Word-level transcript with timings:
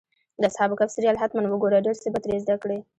د 0.41 0.43
اصحاب 0.49 0.71
کهف 0.79 0.89
سریال 0.95 1.15
حتماً 1.21 1.41
وګوره، 1.49 1.83
ډېر 1.85 1.95
څه 2.03 2.07
به 2.13 2.19
ترې 2.23 2.35
زده 2.43 2.55
کړې. 2.63 2.77